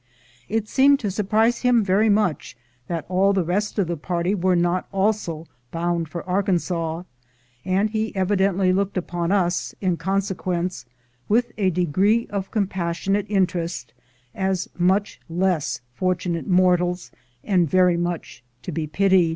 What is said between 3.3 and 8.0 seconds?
the rest of the party were not also bound for Arkansas, and